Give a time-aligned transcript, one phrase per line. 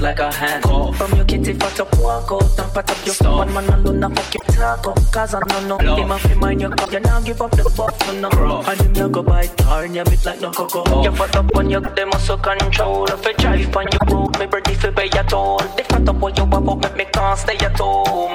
[0.00, 0.64] like a hand.
[0.64, 0.96] Cough.
[0.96, 3.36] From your kitty fat up, walk out and pat up your Stop.
[3.36, 5.12] One man alone, I fuck your talk up.
[5.12, 5.96] Cause I know no.
[5.96, 8.28] Him have to mind your cup, you now give up the buff for no.
[8.30, 8.68] Rough.
[8.68, 10.84] And him you go by turn, you bit like no cocoa.
[10.86, 11.04] Oh.
[11.04, 13.06] You fat up on your, they muscle control.
[13.06, 15.58] If you drive on your road, me ready for pay your toll.
[15.76, 18.32] They fat up on your wap up, make me can't stay at home.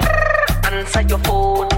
[0.64, 1.68] Answer your phone.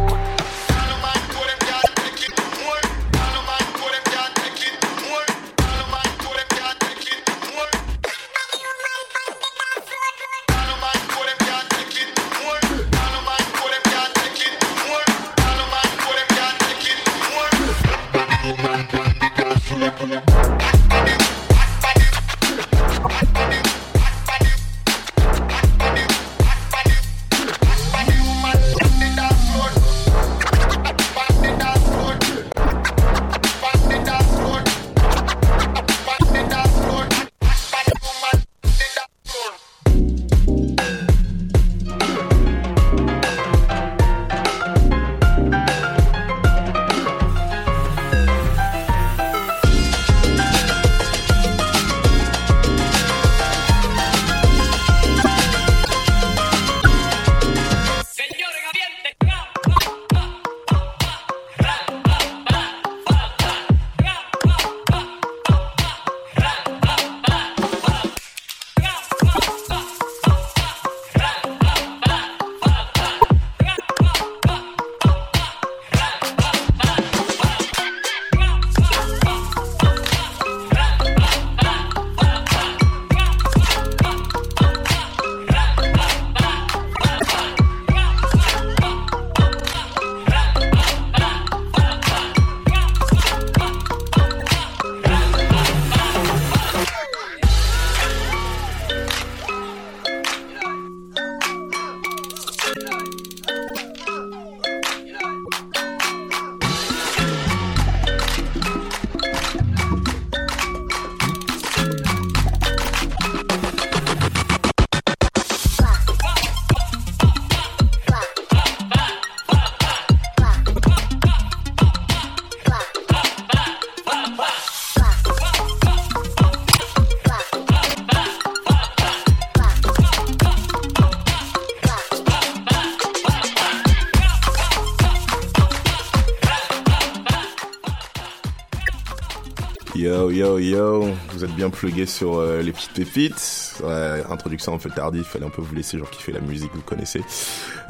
[140.30, 143.74] Yo yo, vous êtes bien plugués sur euh, les petites pépites.
[143.82, 146.82] Ouais, introduction un peu tardive, fallait un peu vous laisser genre kiffer la musique, vous
[146.82, 147.22] connaissez.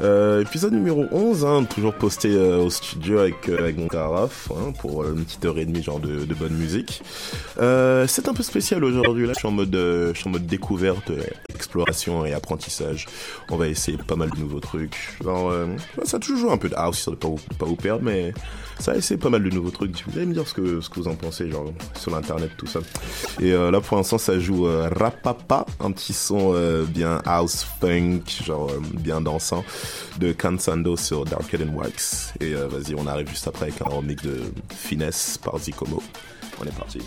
[0.01, 4.73] Euh, épisode numéro 11, hein, toujours posté euh, au studio avec, avec mon caraf hein,
[4.79, 7.01] pour une petite heure et demie genre de, de bonne musique.
[7.57, 11.11] c'est un peu spécial aujourd'hui là, je suis en mode, je suis en mode découverte,
[11.69, 13.05] exploration et apprentissage.
[13.49, 15.15] On va essayer pas mal de nouveaux trucs.
[15.23, 15.53] Genre,
[16.03, 18.33] ça a toujours un peu de house, ça ne pas, pas vous perdre, mais
[18.79, 20.03] ça a essayé pas mal de nouveaux trucs.
[20.07, 22.65] Vous allez me dire ce que, ce que vous en pensez, genre sur l'internet, tout
[22.65, 22.79] ça.
[23.39, 27.65] Et euh, là, pour l'instant, ça joue euh, Rapapa, un petit son euh, bien house
[27.79, 29.65] funk, genre bien dansant,
[30.17, 32.33] de Kansando sur Dark and Wax.
[32.39, 34.41] Et vas-y, on arrive juste après avec un remix de
[34.73, 36.01] Finesse par Zikomo.
[36.61, 36.99] On est parti.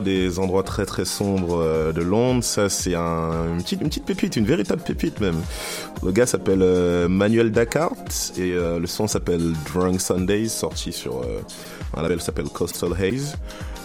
[0.00, 2.42] Des endroits très très sombres euh, de Londres.
[2.42, 5.40] Ça, c'est un, une, petite, une petite pépite, une véritable pépite même.
[6.02, 7.92] Le gars s'appelle euh, Manuel Dakar
[8.36, 11.22] et euh, le son s'appelle Drunk Sundays, sorti sur
[11.96, 13.36] un label s'appelle Coastal Haze.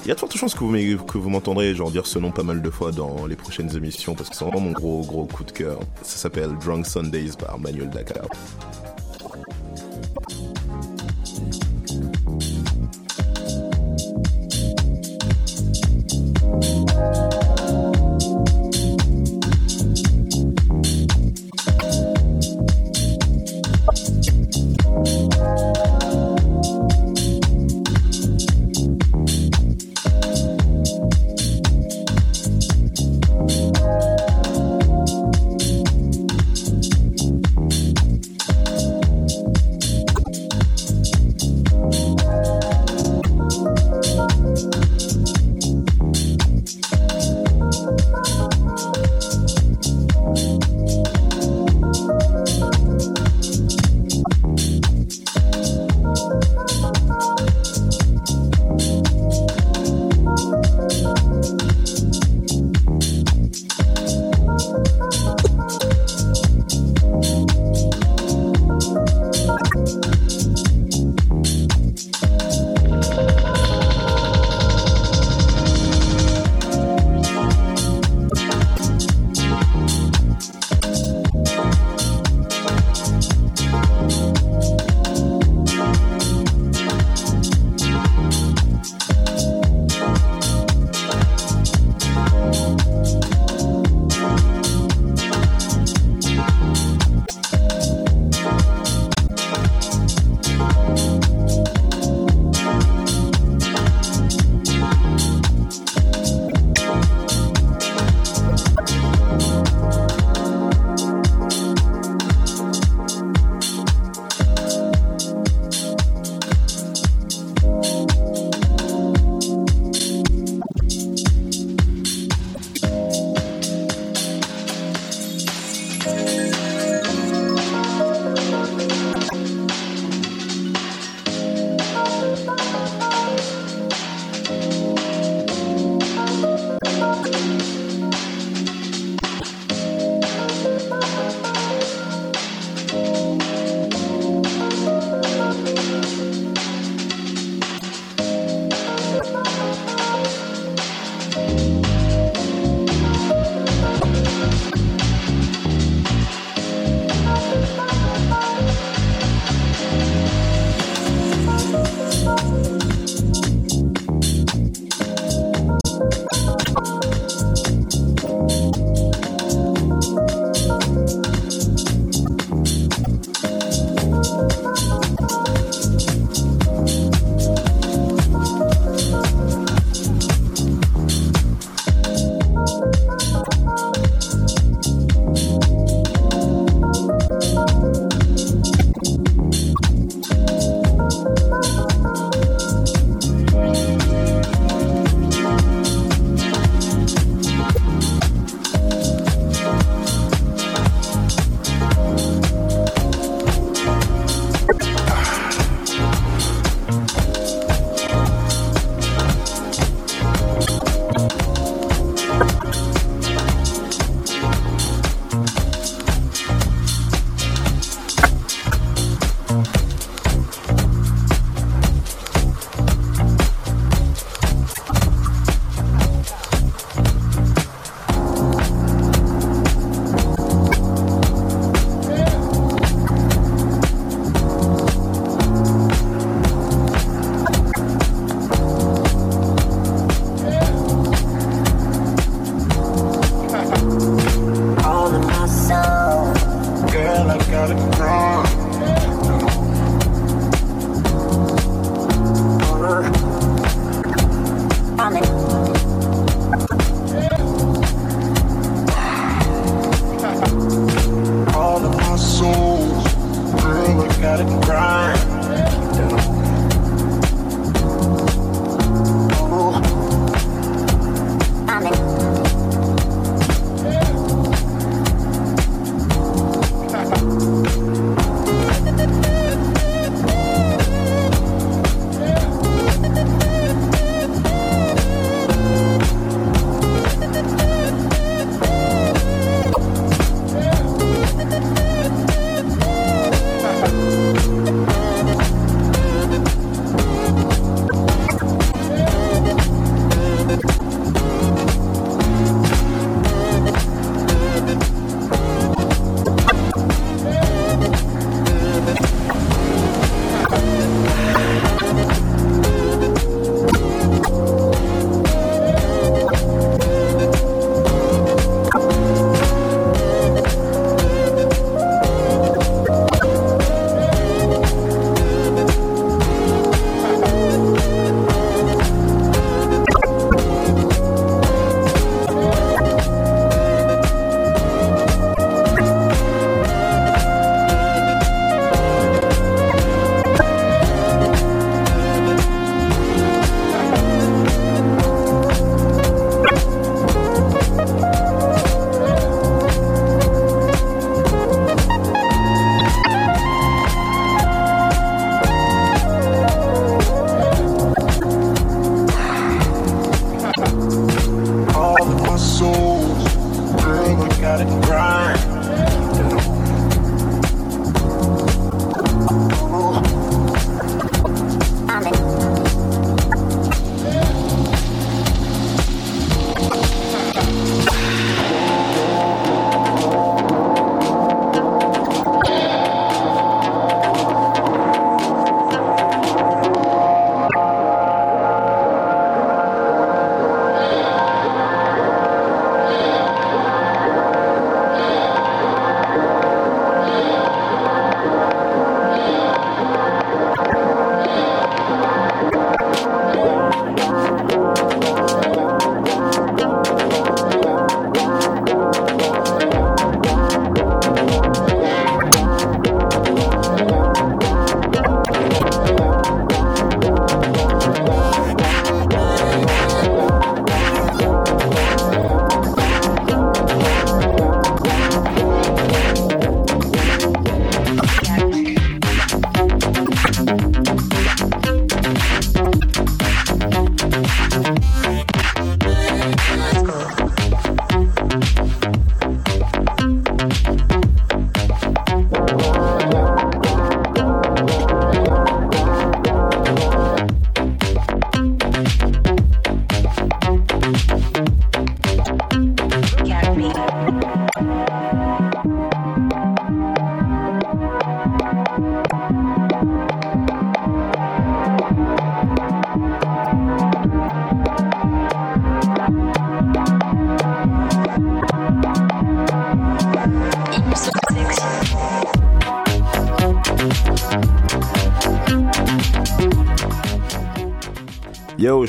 [0.04, 2.32] Il y a de fortes chances que vous, que vous m'entendrez genre dire ce nom
[2.32, 5.26] pas mal de fois dans les prochaines émissions parce que c'est vraiment mon gros gros
[5.26, 5.80] coup de cœur.
[6.02, 8.26] Ça s'appelle Drunk Sundays par Manuel Dakar.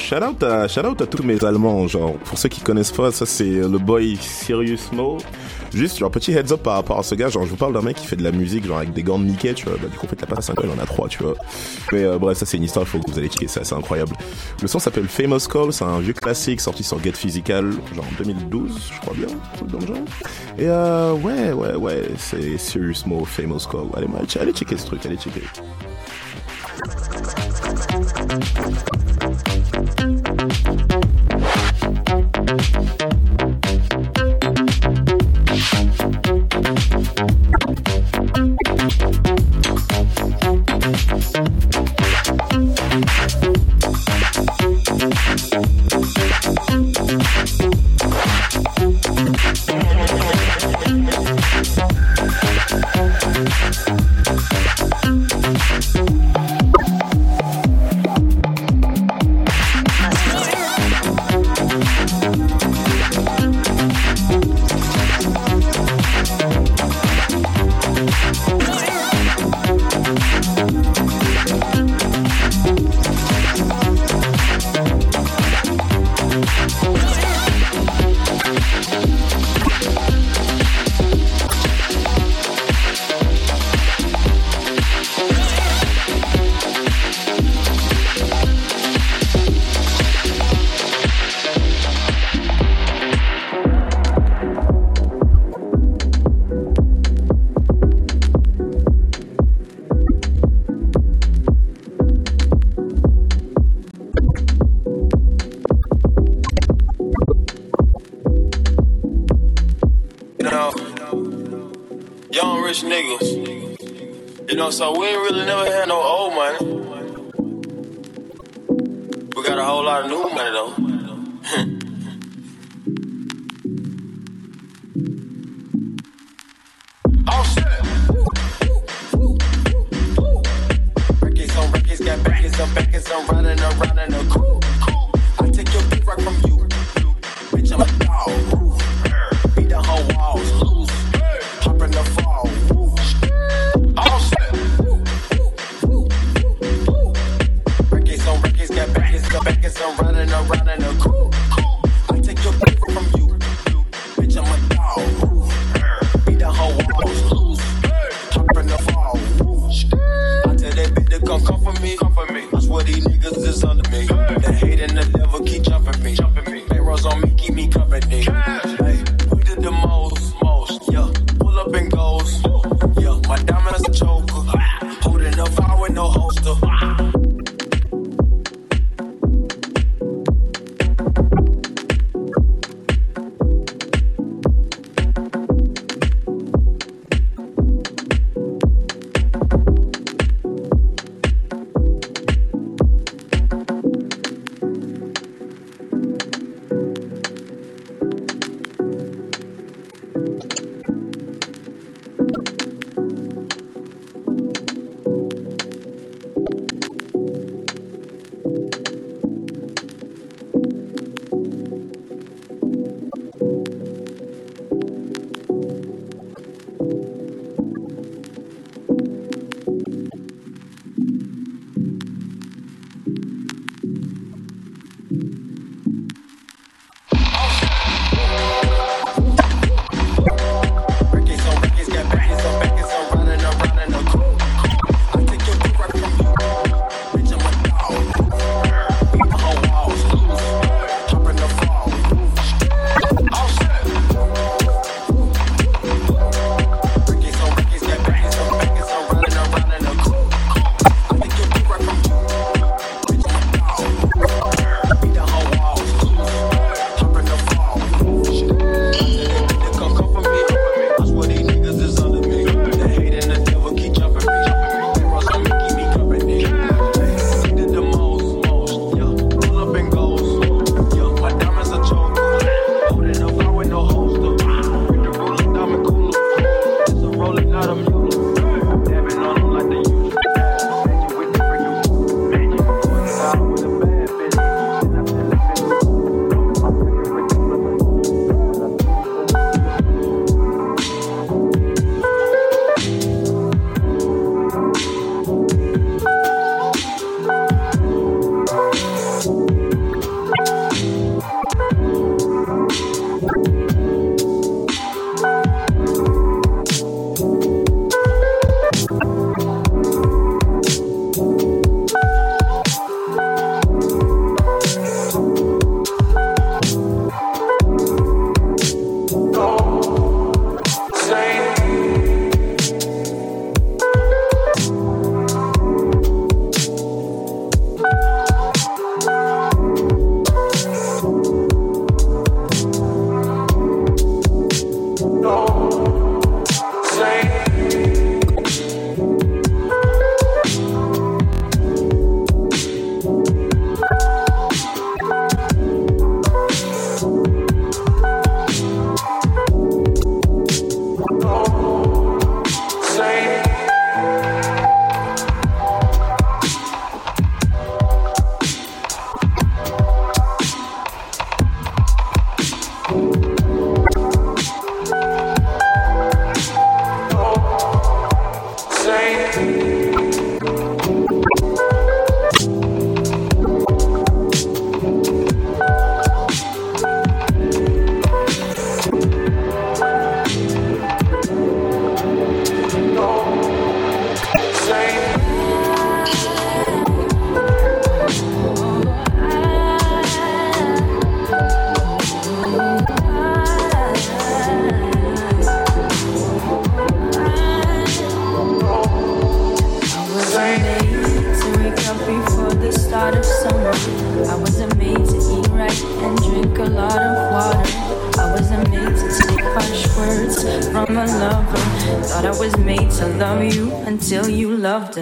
[0.02, 3.12] Shout out à, shout out à tous mes Allemands, genre, pour ceux qui connaissent pas,
[3.12, 5.18] ça c'est le boy Sirius Mo.
[5.72, 7.80] Juste, genre, petit heads up par rapport à ce gars, genre, je vous parle d'un
[7.80, 9.88] mec qui fait de la musique, genre, avec des gants de Mickey, tu vois, bah,
[9.88, 11.34] du coup, en fait, il a pas 5 ans, il en a 3, tu vois.
[11.92, 14.12] Mais, euh, bref, ça c'est une histoire, il faut que vous allez checker c'est incroyable.
[14.60, 18.22] Le son s'appelle Famous Call, c'est un vieux classique sorti sur Get Physical, genre, en
[18.22, 20.04] 2012, je crois bien, truc dans le genre.
[20.58, 23.86] Et, euh, ouais, ouais, ouais, c'est Sirius Mo, Famous Call.
[23.96, 24.08] Allez,
[24.40, 25.42] allez checker ce truc, allez checker.
[28.74, 28.91] so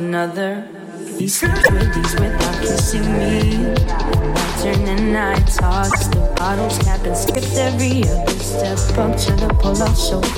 [0.00, 0.66] another.
[1.18, 3.72] These celebrities without kissing me.
[3.76, 9.32] I turn and I toss the bottles, cap and skipped every other step up to
[9.36, 10.29] the pull-off show.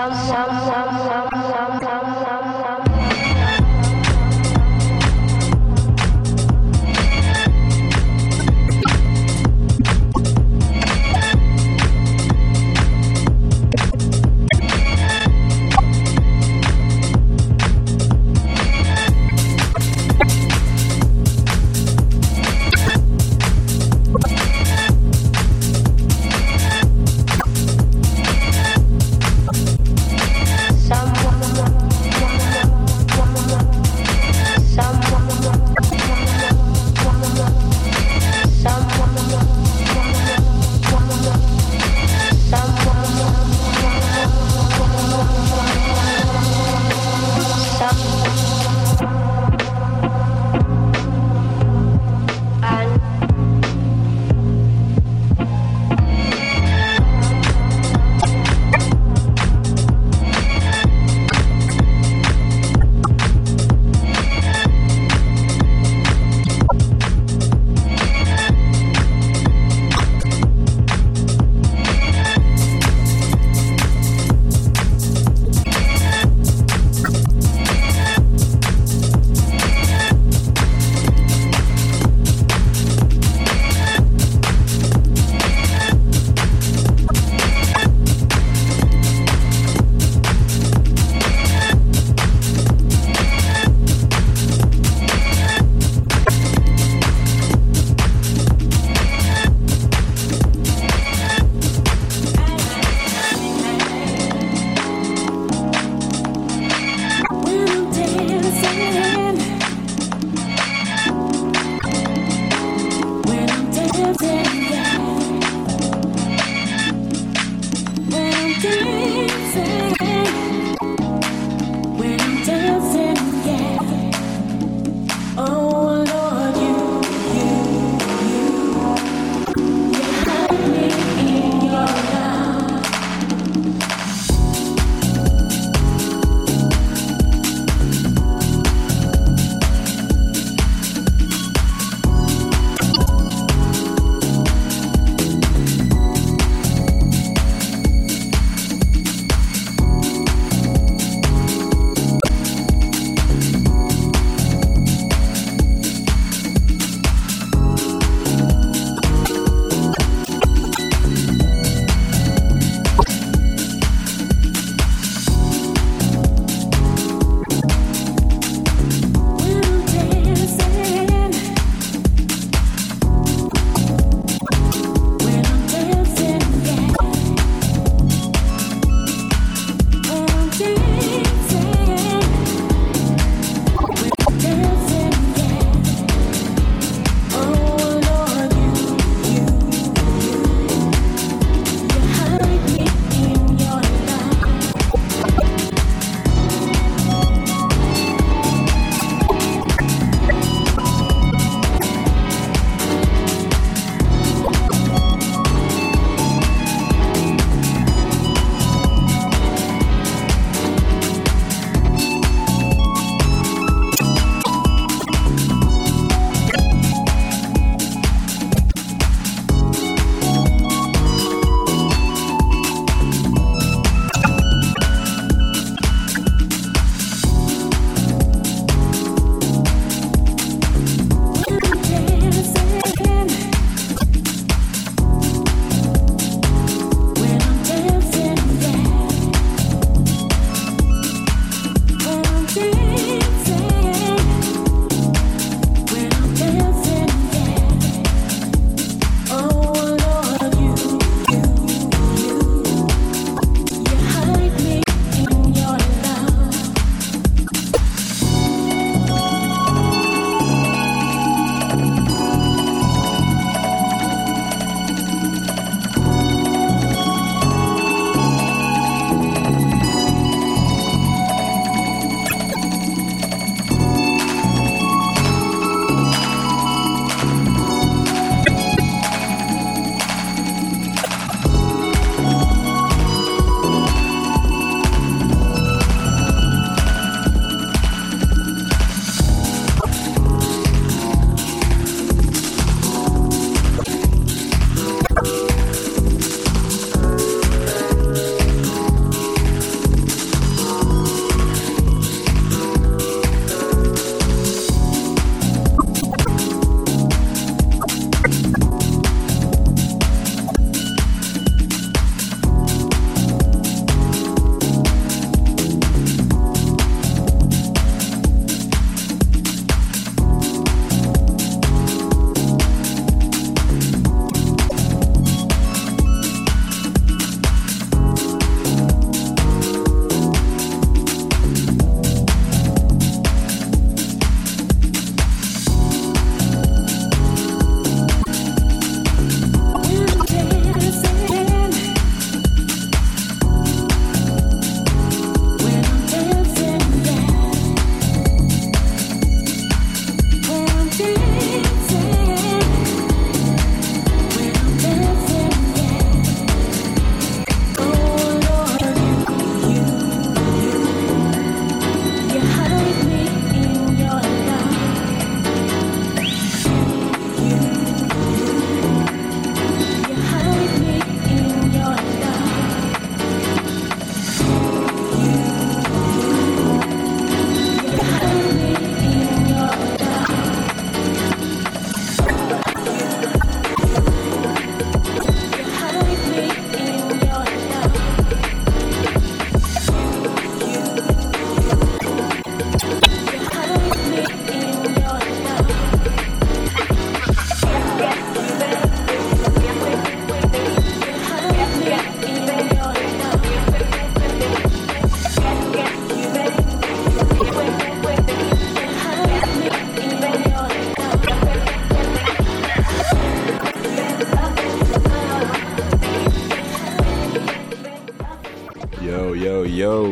[0.00, 1.79] some, some, some, some, some.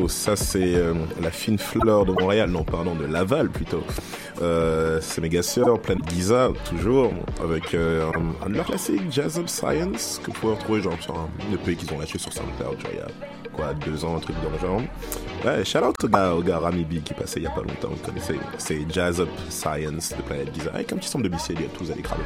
[0.08, 3.82] Ça c'est euh, la fine fleur de Montréal, non pardon, de Laval plutôt.
[4.40, 8.10] Euh, c'est méga sœur, plein de Giza, toujours, avec euh,
[8.42, 11.92] un, un de Jazz of Science, que vous pouvez retrouver genre sur un EP qu'ils
[11.92, 13.08] ont lâché sur SoundCloud, genre, il y a
[13.52, 14.82] quoi, deux ans, un truc dans le genre.
[15.44, 17.62] Ouais, shout out au gars, au gars Rami B qui passait il y a pas
[17.62, 21.28] longtemps, vous connaissez, c'est Jazz of Science de Planète Giza, avec un petit son de
[21.28, 21.38] à
[21.76, 22.24] tous, allez cramer.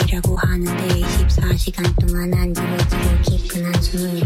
[0.00, 4.20] 우울증이라고 하는데 24시간 동안 안 지워지고 깊은 한숨을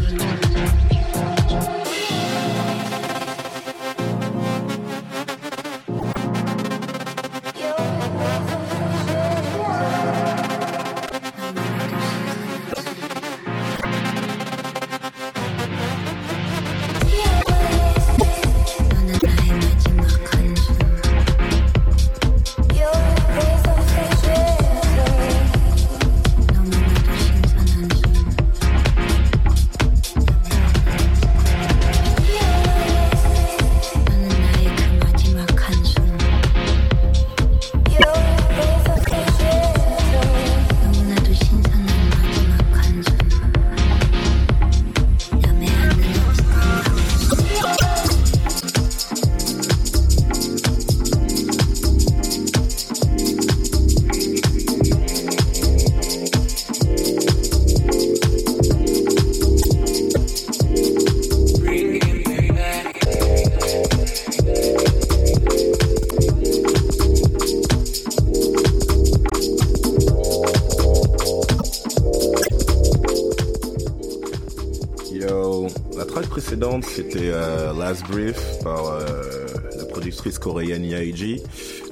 [76.82, 79.02] c'était euh, Last Brief par euh,
[79.76, 81.42] la productrice coréenne Yaiji.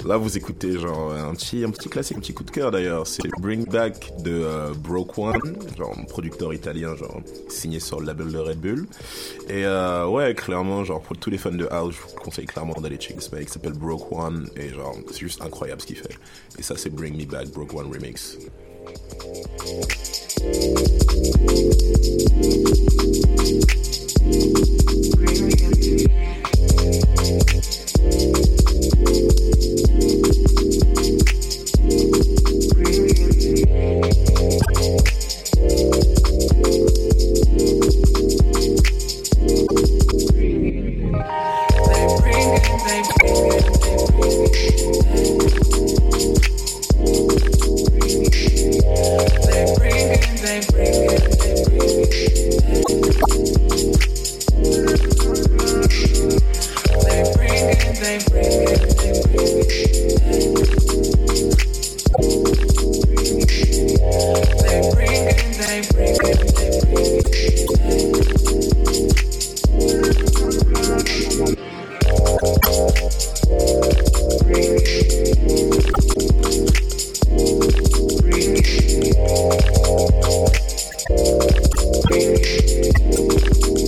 [0.07, 3.07] Là vous écoutez genre un petit un petit classique, un petit coup de cœur d'ailleurs.
[3.07, 8.33] C'est Bring Back de euh, Broke One, genre producteur italien genre signé sur le label
[8.33, 8.87] de Red Bull.
[9.49, 12.81] Et euh, ouais clairement genre pour tous les fans de house, je vous conseille clairement
[12.81, 13.45] d'aller checker ce mec.
[13.49, 16.17] Il s'appelle Broke One et genre c'est juste incroyable ce qu'il fait.
[16.59, 18.39] Et ça c'est Bring Me Back Broke One remix.
[82.53, 83.82] Música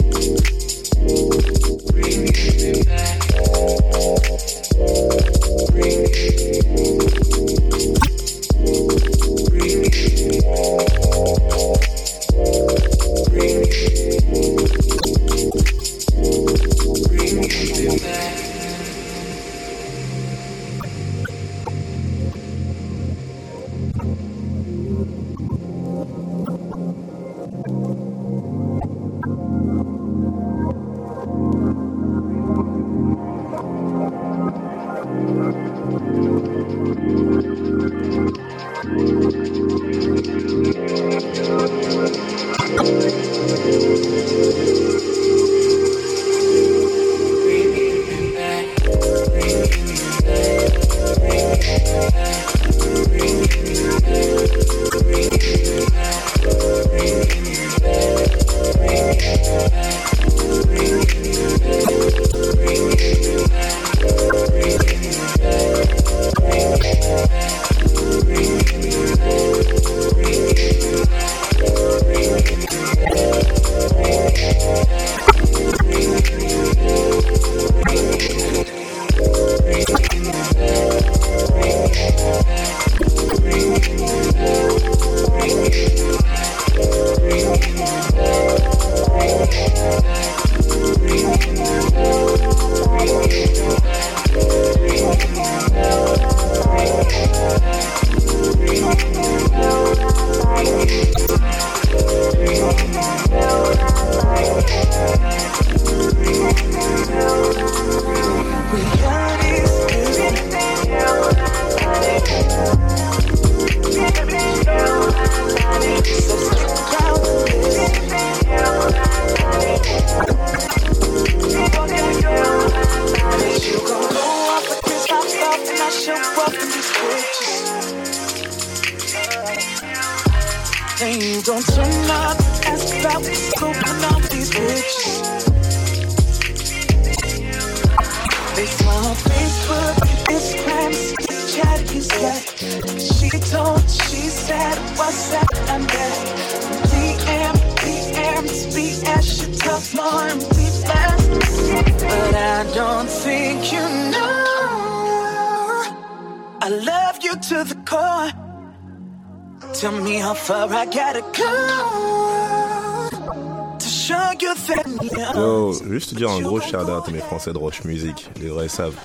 [166.75, 168.29] shout out à mes Français de Roche Music.
[168.41, 168.99] Les vrais savent.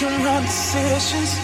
[0.00, 1.34] Your wrong decisions.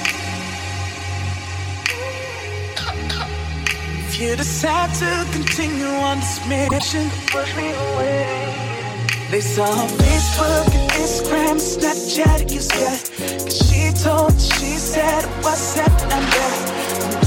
[4.07, 8.54] If you decide to continue on this mission, push me away.
[9.31, 9.67] They saw
[9.99, 10.67] Facebook
[11.01, 13.01] Instagram, Snapchat, you scared.
[13.45, 16.49] Cause she told, she said, what's that number?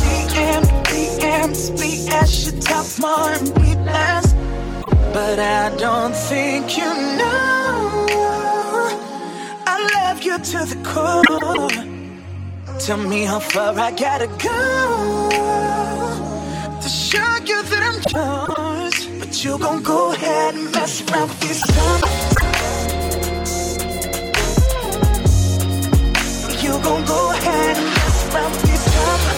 [0.02, 4.34] DM, DM, speak as she talk more and be less.
[5.14, 8.08] But I don't think you know.
[9.66, 12.80] I love you to the core.
[12.80, 15.30] Tell me how far I gotta go
[16.82, 18.57] to show you that I'm yours.
[19.44, 22.02] You gon' go ahead and mess around with this time.
[26.60, 29.37] You gon' go ahead and mess around with this time.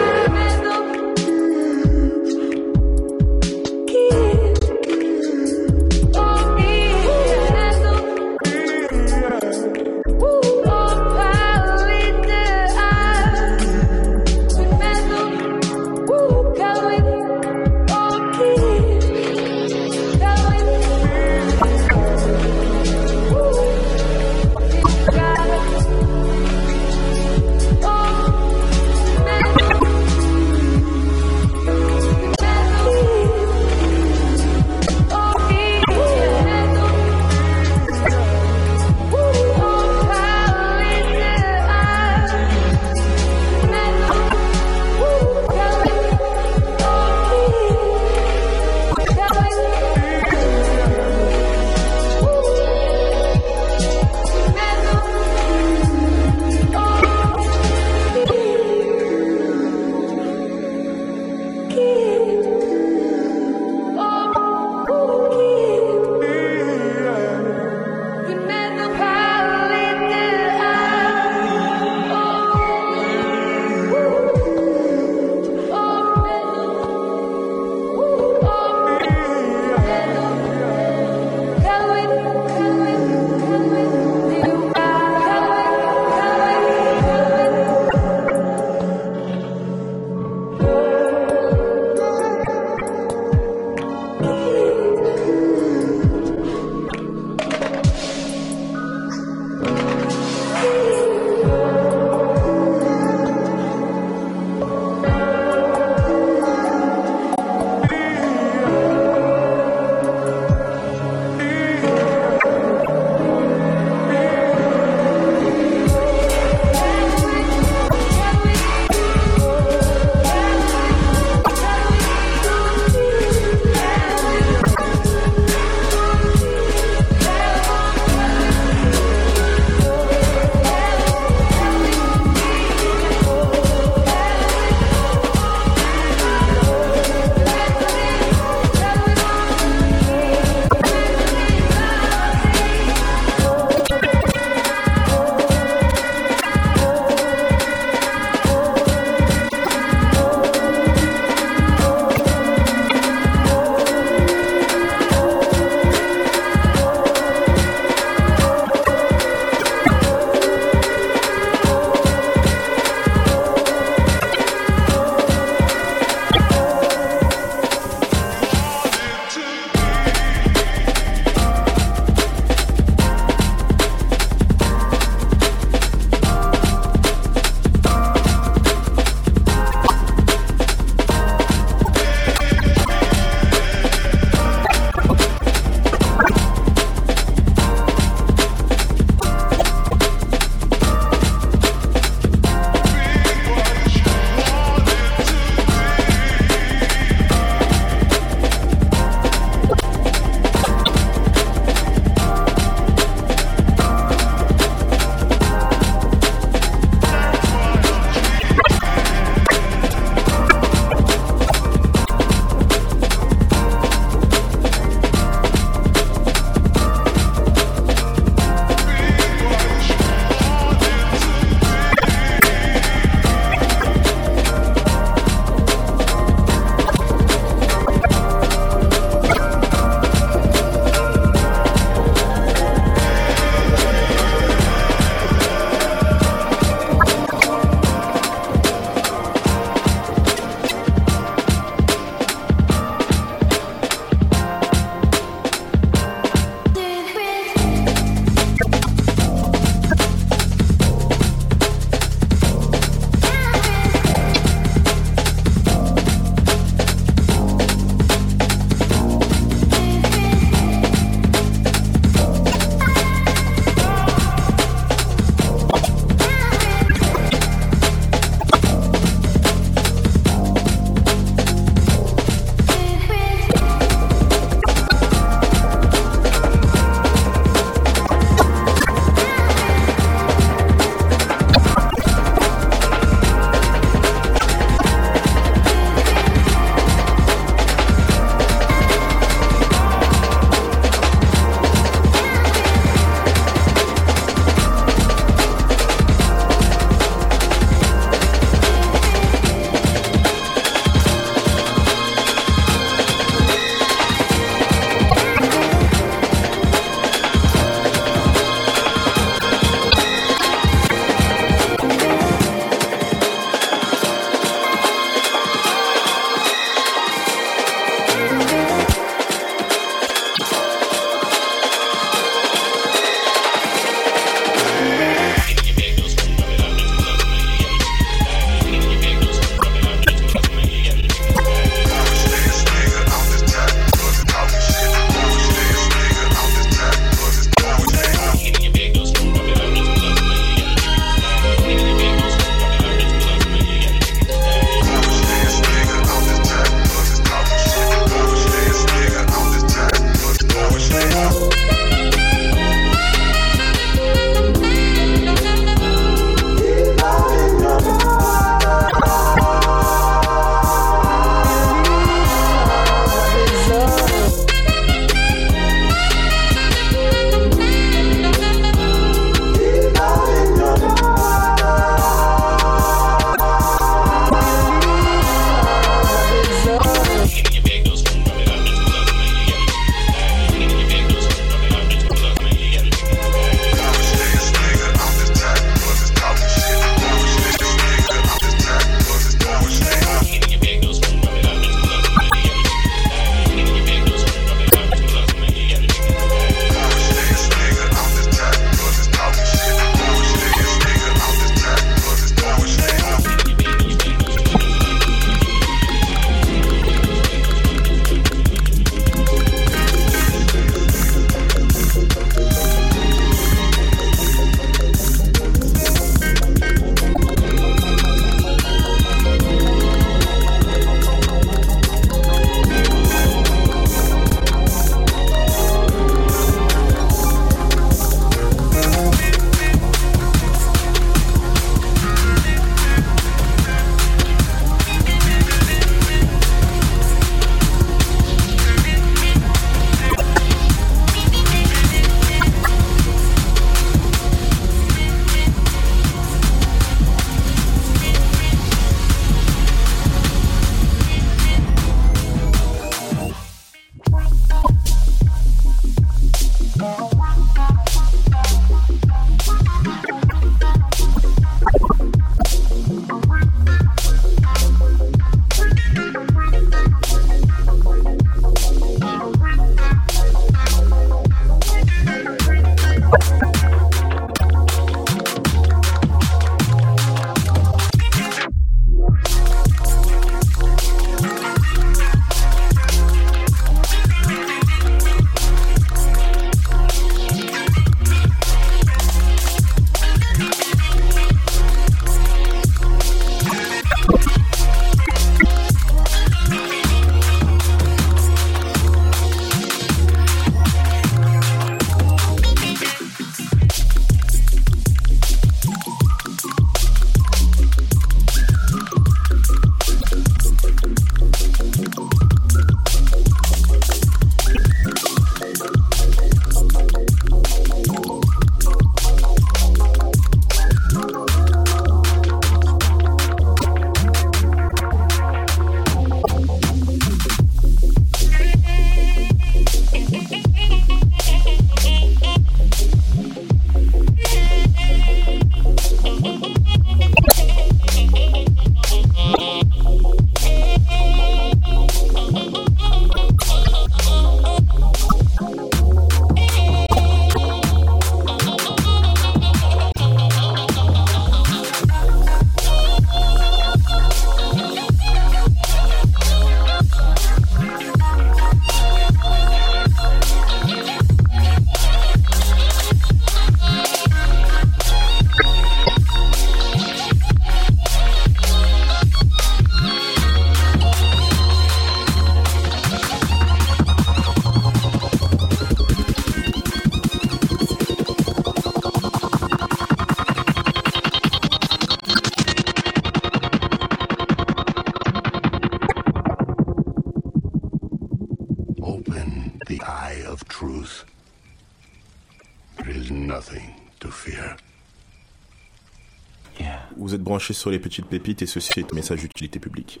[597.52, 600.00] Sur les petites pépites et ceci est un message d'utilité publique.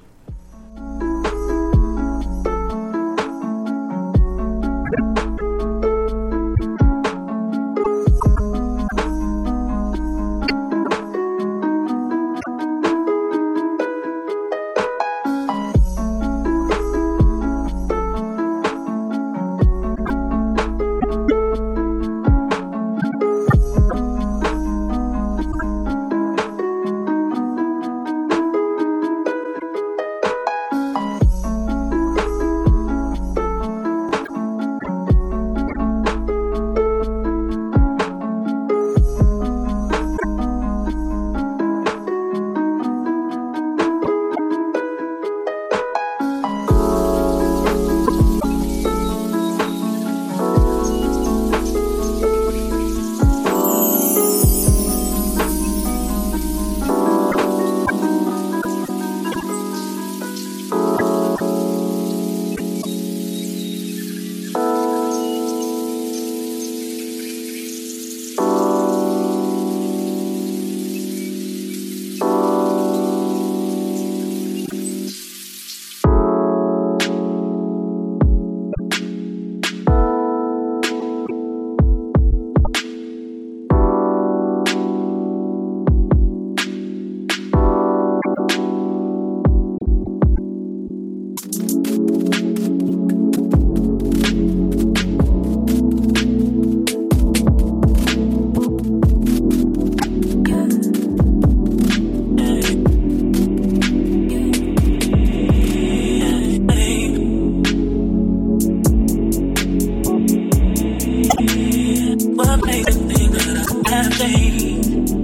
[112.84, 115.21] the thing that I have changed.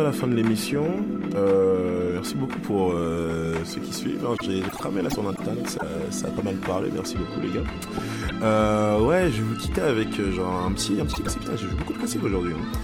[0.00, 0.86] À la fin de l'émission.
[1.34, 4.24] Euh, merci beaucoup pour euh, ceux qui suivent.
[4.26, 4.34] hein.
[4.42, 5.78] J'ai cramé là sur internet,
[6.10, 6.90] ça, a pas mal parlé.
[6.92, 7.64] Merci beaucoup les gars.
[8.42, 11.42] Euh, ouais, je vais vous quitter avec genre un petit, un petit classique.
[11.56, 12.54] J'ai joué beaucoup de classiques aujourd'hui.
[12.54, 12.78] hein.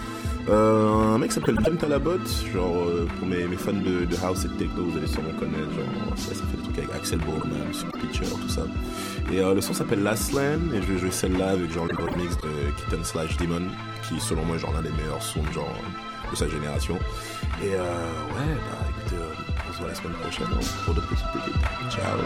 [0.51, 2.19] Un mec s'appelle John Talabot,
[2.55, 2.87] genre
[3.19, 6.57] pour mes, fans de, house et de techno, vous allez sûrement connaître, genre ça, fait
[6.57, 8.63] des trucs avec Axel Bourman, Super Pitcher, tout ça.
[9.31, 11.95] Et euh, le son s'appelle Last Land et je vais jouer celle-là avec genre le
[11.95, 13.69] remix de Kitten Slash Demon,
[14.09, 15.77] qui selon moi est genre l'un des meilleurs sons genre
[16.31, 16.99] de sa génération.
[17.63, 19.35] Et euh, ouais, bah écoutez, euh,
[19.69, 21.55] on se voit la semaine prochaine hein, pour d'autres petites pépites.
[21.91, 22.19] Ciao.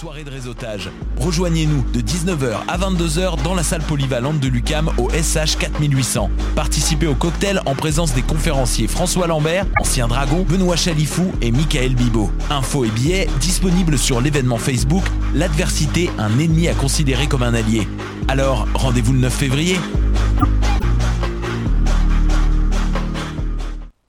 [0.00, 0.88] Soirée de réseautage.
[1.18, 6.30] Rejoignez-nous de 19h à 22h dans la salle polyvalente de l'UCAM au SH 4800.
[6.56, 11.96] Participez au cocktail en présence des conférenciers François Lambert, Ancien Dragon, Benoît Chalifou et Michael
[11.96, 12.30] Bibot.
[12.48, 15.04] Infos et billets disponibles sur l'événement Facebook
[15.34, 17.86] L'adversité, un ennemi à considérer comme un allié.
[18.26, 19.76] Alors, rendez-vous le 9 février